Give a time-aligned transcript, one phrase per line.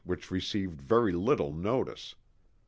[0.03, 2.15] which received very little notice.